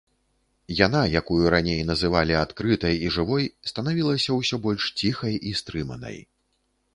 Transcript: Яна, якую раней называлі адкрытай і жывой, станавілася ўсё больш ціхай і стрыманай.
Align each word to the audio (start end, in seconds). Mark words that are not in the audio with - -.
Яна, 0.85 1.01
якую 1.19 1.43
раней 1.55 1.81
называлі 1.89 2.33
адкрытай 2.45 2.95
і 3.09 3.11
жывой, 3.17 3.45
станавілася 3.73 4.37
ўсё 4.39 4.61
больш 4.65 4.89
ціхай 5.03 5.39
і 5.51 5.55
стрыманай. 5.63 6.17